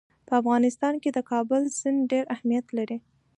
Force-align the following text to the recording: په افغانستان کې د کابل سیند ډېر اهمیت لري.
په 0.27 0.33
افغانستان 0.41 0.93
کې 1.01 1.09
د 1.13 1.19
کابل 1.31 1.61
سیند 1.77 2.01
ډېر 2.11 2.25
اهمیت 2.35 2.65
لري. 2.77 2.97